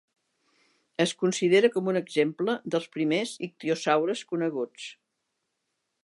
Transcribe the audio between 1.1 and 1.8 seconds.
considera